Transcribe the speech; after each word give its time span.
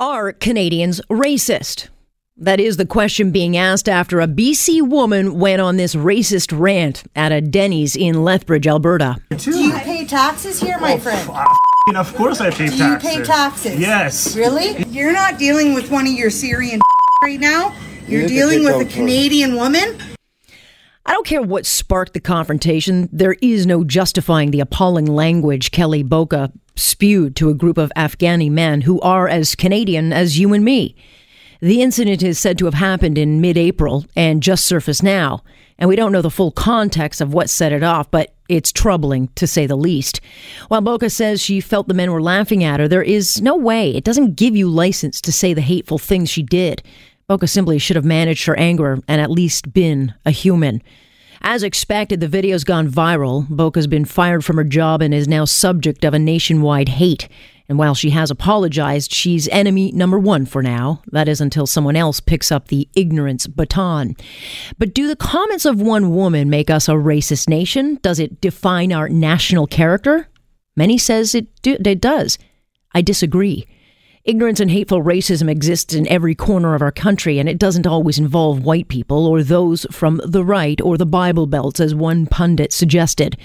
Are 0.00 0.32
Canadians 0.32 1.00
racist? 1.10 1.88
That 2.36 2.60
is 2.60 2.76
the 2.76 2.86
question 2.86 3.32
being 3.32 3.56
asked 3.56 3.88
after 3.88 4.20
a 4.20 4.28
BC 4.28 4.80
woman 4.80 5.40
went 5.40 5.60
on 5.60 5.76
this 5.76 5.96
racist 5.96 6.56
rant 6.56 7.02
at 7.16 7.32
a 7.32 7.40
Denny's 7.40 7.96
in 7.96 8.22
Lethbridge, 8.22 8.68
Alberta. 8.68 9.16
Do 9.36 9.58
you 9.58 9.72
pay 9.72 10.06
taxes 10.06 10.60
here, 10.60 10.78
my 10.78 10.92
oh, 10.92 10.98
friend? 10.98 11.28
f***ing 11.28 11.96
Of 11.96 12.14
course 12.14 12.40
I 12.40 12.50
pay 12.50 12.68
Do 12.68 12.74
you 12.74 12.78
taxes. 12.78 13.10
pay 13.10 13.22
taxes? 13.24 13.80
Yes. 13.80 14.36
Really? 14.36 14.84
You're 14.84 15.12
not 15.12 15.36
dealing 15.36 15.74
with 15.74 15.90
one 15.90 16.06
of 16.06 16.12
your 16.12 16.30
Syrian 16.30 16.80
right 17.24 17.40
now. 17.40 17.74
You're 18.06 18.22
need 18.22 18.28
dealing 18.28 18.62
with 18.62 18.80
a. 18.80 18.84
Canadian 18.84 19.56
woman. 19.56 19.98
I 21.04 21.12
don't 21.12 21.26
care 21.26 21.42
what 21.42 21.66
sparked 21.66 22.12
the 22.12 22.20
confrontation, 22.20 23.08
there 23.10 23.34
is 23.42 23.66
no 23.66 23.82
justifying 23.82 24.52
the 24.52 24.60
appalling 24.60 25.06
language 25.06 25.72
Kelly 25.72 26.04
Pocha 26.04 26.52
spewed 26.78 27.36
to 27.36 27.50
a 27.50 27.54
group 27.54 27.78
of 27.78 27.92
Afghani 27.96 28.50
men 28.50 28.82
who 28.82 29.00
are 29.00 29.28
as 29.28 29.54
Canadian 29.54 30.12
as 30.12 30.38
you 30.38 30.52
and 30.54 30.64
me. 30.64 30.94
The 31.60 31.82
incident 31.82 32.22
is 32.22 32.38
said 32.38 32.56
to 32.58 32.66
have 32.66 32.74
happened 32.74 33.18
in 33.18 33.40
mid 33.40 33.58
April 33.58 34.06
and 34.14 34.42
just 34.42 34.64
surfaced 34.64 35.02
now, 35.02 35.42
and 35.78 35.88
we 35.88 35.96
don't 35.96 36.12
know 36.12 36.22
the 36.22 36.30
full 36.30 36.52
context 36.52 37.20
of 37.20 37.34
what 37.34 37.50
set 37.50 37.72
it 37.72 37.82
off, 37.82 38.10
but 38.10 38.32
it's 38.48 38.72
troubling 38.72 39.28
to 39.34 39.46
say 39.46 39.66
the 39.66 39.76
least. 39.76 40.20
While 40.68 40.82
Pocha 40.82 41.10
says 41.10 41.42
she 41.42 41.60
felt 41.60 41.88
the 41.88 41.94
men 41.94 42.12
were 42.12 42.22
laughing 42.22 42.62
at 42.62 42.80
her, 42.80 42.88
there 42.88 43.02
is 43.02 43.42
no 43.42 43.56
way. 43.56 43.90
It 43.90 44.04
doesn't 44.04 44.36
give 44.36 44.56
you 44.56 44.68
license 44.68 45.20
to 45.22 45.32
say 45.32 45.52
the 45.52 45.60
hateful 45.60 45.98
things 45.98 46.30
she 46.30 46.42
did. 46.42 46.82
Pocha 47.28 47.48
simply 47.48 47.78
should 47.78 47.96
have 47.96 48.04
managed 48.04 48.46
her 48.46 48.58
anger 48.58 49.00
and 49.06 49.20
at 49.20 49.30
least 49.30 49.72
been 49.72 50.14
a 50.24 50.30
human. 50.30 50.82
As 51.40 51.62
expected, 51.62 52.20
the 52.20 52.28
video's 52.28 52.64
gone 52.64 52.88
viral. 52.88 53.46
Pocha's 53.56 53.86
been 53.86 54.04
fired 54.04 54.44
from 54.44 54.56
her 54.56 54.64
job 54.64 55.02
and 55.02 55.14
is 55.14 55.28
now 55.28 55.44
subject 55.44 56.04
of 56.04 56.14
a 56.14 56.18
nationwide 56.18 56.88
hate. 56.88 57.28
And 57.68 57.78
while 57.78 57.94
she 57.94 58.10
has 58.10 58.30
apologized, 58.30 59.12
she's 59.12 59.46
enemy 59.48 59.92
number 59.92 60.18
one 60.18 60.46
for 60.46 60.62
now. 60.62 61.02
That 61.12 61.28
is 61.28 61.40
until 61.40 61.66
someone 61.66 61.96
else 61.96 62.18
picks 62.18 62.50
up 62.50 62.68
the 62.68 62.88
ignorance 62.94 63.46
baton. 63.46 64.16
But 64.78 64.94
do 64.94 65.06
the 65.06 65.16
comments 65.16 65.66
of 65.66 65.80
one 65.80 66.14
woman 66.14 66.48
make 66.48 66.70
us 66.70 66.88
a 66.88 66.92
racist 66.92 67.48
nation? 67.48 67.98
Does 68.02 68.18
it 68.18 68.40
define 68.40 68.92
our 68.92 69.08
national 69.08 69.66
character? 69.66 70.28
Many 70.76 70.96
says 70.96 71.34
it, 71.34 71.48
do, 71.60 71.76
it 71.84 72.00
does. 72.00 72.38
I 72.94 73.02
disagree. 73.02 73.66
Ignorance 74.28 74.60
and 74.60 74.70
hateful 74.70 75.02
racism 75.02 75.50
exists 75.50 75.94
in 75.94 76.06
every 76.06 76.34
corner 76.34 76.74
of 76.74 76.82
our 76.82 76.92
country, 76.92 77.38
and 77.38 77.48
it 77.48 77.56
doesn't 77.56 77.86
always 77.86 78.18
involve 78.18 78.62
white 78.62 78.88
people 78.88 79.26
or 79.26 79.42
those 79.42 79.86
from 79.90 80.20
the 80.22 80.44
right 80.44 80.78
or 80.82 80.98
the 80.98 81.06
Bible 81.06 81.46
Belts, 81.46 81.80
as 81.80 81.94
one 81.94 82.26
pundit 82.26 82.70
suggested. 82.70 83.38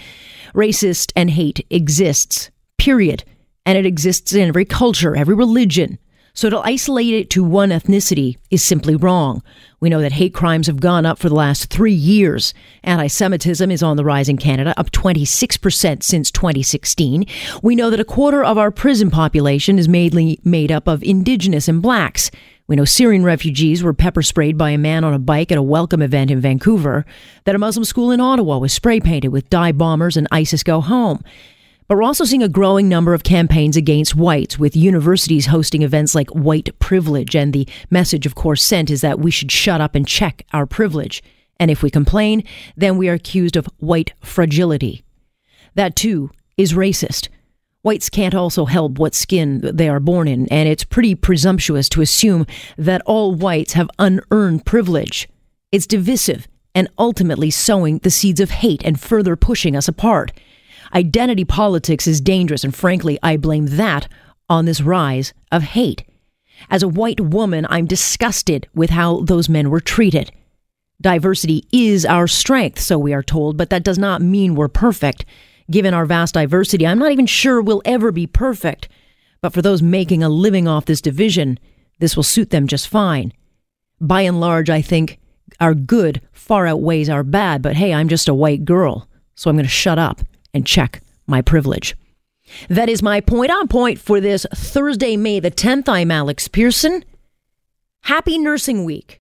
Racist 0.54 1.14
and 1.16 1.30
hate 1.30 1.66
exists, 1.70 2.52
period. 2.78 3.24
And 3.66 3.78
it 3.78 3.86
exists 3.86 4.34
in 4.34 4.50
every 4.50 4.66
culture, 4.66 5.16
every 5.16 5.36
religion. 5.36 6.00
So 6.36 6.50
to 6.50 6.58
isolate 6.62 7.14
it 7.14 7.30
to 7.32 7.44
one 7.44 7.70
ethnicity 7.70 8.38
is 8.50 8.64
simply 8.64 8.96
wrong. 8.96 9.44
We 9.80 9.90
know 9.90 10.02
that 10.02 10.14
hate 10.14 10.34
crimes 10.34 10.66
have 10.66 10.80
gone 10.80 11.06
up 11.06 11.20
for 11.20 11.30
the 11.30 11.36
last 11.36 11.70
three 11.70 11.94
years. 11.94 12.56
Anti 12.84 13.06
Semitism 13.06 13.70
is 13.70 13.84
on 13.84 13.98
the 13.98 14.04
rise 14.04 14.28
in 14.28 14.38
Canada, 14.38 14.74
up 14.76 14.90
26% 14.90 16.02
since 16.02 16.32
2016. 16.32 17.26
We 17.62 17.76
know 17.76 17.92
that 17.92 18.00
a 18.00 18.06
quarter 18.06 18.44
of 18.44 18.58
our 18.58 18.72
prison 18.72 19.12
population 19.12 19.78
is 19.78 19.88
mainly 19.88 20.40
made 20.44 20.72
up 20.72 20.88
of 20.88 21.04
Indigenous 21.04 21.68
and 21.68 21.84
blacks. 21.84 22.32
We 22.66 22.78
know 22.78 22.86
Syrian 22.86 23.24
refugees 23.24 23.84
were 23.84 23.94
pepper 23.94 24.24
sprayed 24.24 24.58
by 24.58 24.72
a 24.72 24.78
man 24.80 25.04
on 25.04 25.14
a 25.14 25.20
bike 25.20 25.52
at 25.52 25.60
a 25.60 25.62
welcome 25.62 26.02
event 26.02 26.32
in 26.32 26.42
Vancouver, 26.42 27.06
that 27.44 27.54
a 27.54 27.60
Muslim 27.60 27.84
school 27.84 28.10
in 28.10 28.20
Ottawa 28.20 28.58
was 28.58 28.74
spray 28.74 29.00
painted 29.00 29.28
with 29.28 29.52
dye 29.52 29.72
bombers 29.72 30.18
and 30.18 30.28
ISIS 30.32 30.64
go 30.64 30.82
home. 30.82 31.24
But 31.94 31.98
we're 31.98 32.06
also 32.06 32.26
seeing 32.26 32.42
a 32.42 32.50
growing 32.50 32.90
number 32.90 33.14
of 33.14 33.22
campaigns 33.22 33.78
against 33.78 34.16
whites, 34.16 34.58
with 34.58 34.76
universities 34.76 35.46
hosting 35.46 35.84
events 35.84 36.16
like 36.16 36.32
White 36.32 36.70
Privilege. 36.80 37.36
And 37.36 37.54
the 37.54 37.70
message, 37.92 38.26
of 38.26 38.34
course, 38.34 38.64
sent 38.64 38.90
is 38.90 39.02
that 39.02 39.20
we 39.20 39.30
should 39.30 39.52
shut 39.52 39.80
up 39.80 39.94
and 39.94 40.08
check 40.08 40.44
our 40.54 40.66
privilege. 40.66 41.22
And 41.60 41.70
if 41.70 41.84
we 41.84 41.92
complain, 41.92 42.46
then 42.76 42.98
we 42.98 43.10
are 43.10 43.14
accused 43.14 43.56
of 43.56 43.70
white 43.78 44.14
fragility. 44.24 45.04
That, 45.76 45.96
too, 45.96 46.32
is 46.58 46.74
racist. 46.74 47.30
Whites 47.84 48.10
can't 48.10 48.34
also 48.34 48.66
help 48.66 48.98
what 48.98 49.14
skin 49.14 49.62
they 49.62 49.88
are 49.88 50.00
born 50.00 50.28
in, 50.28 50.48
and 50.48 50.68
it's 50.68 50.84
pretty 50.84 51.14
presumptuous 51.14 51.88
to 51.90 52.02
assume 52.02 52.48
that 52.76 53.04
all 53.06 53.36
whites 53.36 53.74
have 53.74 53.92
unearned 54.00 54.66
privilege. 54.66 55.30
It's 55.72 55.86
divisive 55.86 56.48
and 56.74 56.88
ultimately 56.98 57.52
sowing 57.52 58.00
the 58.00 58.10
seeds 58.10 58.40
of 58.40 58.50
hate 58.50 58.82
and 58.84 59.00
further 59.00 59.36
pushing 59.36 59.76
us 59.76 59.88
apart. 59.88 60.32
Identity 60.94 61.46
politics 61.46 62.08
is 62.08 62.22
dangerous, 62.22 62.64
and 62.64 62.76
frankly, 62.76 63.18
I 63.24 63.38
blame 63.38 63.68
that 63.68 64.08
on 64.50 64.66
this 64.66 64.82
rise 64.82 65.34
of 65.52 65.64
hate. 65.64 66.04
As 66.70 66.84
a 66.84 66.88
white 66.88 67.20
woman, 67.20 67.66
I'm 67.70 67.86
disgusted 67.86 68.68
with 68.74 68.90
how 68.90 69.22
those 69.22 69.50
men 69.50 69.70
were 69.70 69.80
treated. 69.80 70.32
Diversity 71.02 71.68
is 71.72 72.06
our 72.06 72.28
strength, 72.28 72.80
so 72.80 72.98
we 72.98 73.14
are 73.14 73.24
told, 73.24 73.58
but 73.58 73.70
that 73.70 73.84
does 73.84 73.98
not 73.98 74.22
mean 74.22 74.56
we're 74.56 74.68
perfect. 74.68 75.26
Given 75.70 75.94
our 75.94 76.06
vast 76.06 76.34
diversity, 76.34 76.86
I'm 76.86 77.00
not 77.00 77.12
even 77.12 77.26
sure 77.26 77.62
we'll 77.62 77.82
ever 77.86 78.12
be 78.12 78.28
perfect. 78.28 78.88
But 79.42 79.54
for 79.54 79.62
those 79.62 79.82
making 79.82 80.24
a 80.24 80.30
living 80.30 80.68
off 80.68 80.86
this 80.86 81.02
division, 81.02 81.60
this 82.00 82.16
will 82.16 82.24
suit 82.24 82.52
them 82.52 82.68
just 82.68 82.88
fine. 82.88 83.34
By 84.00 84.22
and 84.22 84.40
large, 84.40 84.70
I 84.70 84.82
think 84.82 85.20
our 85.60 85.74
good 85.74 86.22
far 86.32 86.68
outweighs 86.68 87.10
our 87.10 87.24
bad, 87.24 87.62
but 87.62 87.76
hey, 87.76 87.94
I'm 87.94 88.08
just 88.08 88.30
a 88.30 88.34
white 88.34 88.66
girl, 88.66 89.08
so 89.36 89.50
I'm 89.50 89.56
going 89.56 89.66
to 89.66 89.70
shut 89.70 90.00
up 90.00 90.22
and 90.54 90.66
check 90.66 91.02
my 91.28 91.42
privilege. 91.42 91.96
That 92.70 92.90
is 92.90 93.02
my 93.02 93.22
point 93.22 93.52
on 93.52 93.68
point 93.68 94.00
for 94.00 94.20
this 94.20 94.46
Thursday, 94.54 95.18
May 95.18 95.40
the 95.40 95.52
10th. 95.52 95.88
I'm 95.88 96.12
Alex 96.12 96.48
Pierson. 96.48 97.04
Happy 98.02 98.38
Nursing 98.38 98.86
Week. 98.86 99.12